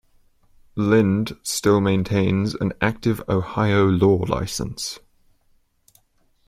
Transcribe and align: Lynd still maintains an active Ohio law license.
Lynd 0.77 1.37
still 1.43 1.79
maintains 1.79 2.55
an 2.55 2.73
active 2.81 3.21
Ohio 3.29 3.85
law 3.85 4.25
license. 4.27 4.97